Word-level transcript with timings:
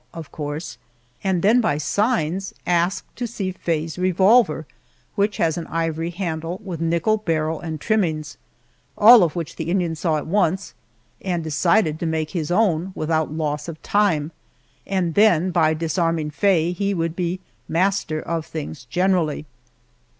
of 0.15 0.31
course, 0.31 0.79
and 1.23 1.43
then 1.43 1.61
by 1.61 1.77
signs 1.77 2.55
asked 2.65 3.15
to 3.15 3.27
see 3.27 3.51
Faye's 3.51 3.99
revolver, 3.99 4.65
which 5.13 5.37
has 5.37 5.59
an 5.59 5.67
ivory 5.67 6.09
handle 6.09 6.59
with 6.63 6.81
nickel 6.81 7.17
barrel 7.17 7.59
and 7.59 7.79
trimmings, 7.79 8.39
all 8.97 9.21
of 9.21 9.35
which 9.35 9.57
the 9.57 9.69
Indian 9.69 9.93
saw 9.95 10.17
at 10.17 10.25
once, 10.25 10.73
and 11.21 11.43
decided 11.43 11.99
to 11.99 12.07
make 12.07 12.31
his 12.31 12.49
own 12.49 12.91
without 12.95 13.31
loss 13.31 13.67
of 13.67 13.79
time, 13.83 14.31
and 14.87 15.13
then 15.13 15.51
by 15.51 15.71
disarming 15.71 16.31
Faye 16.31 16.71
he 16.71 16.95
would 16.95 17.15
be 17.15 17.39
master 17.69 18.19
of 18.19 18.43
things 18.43 18.85
generally. 18.85 19.45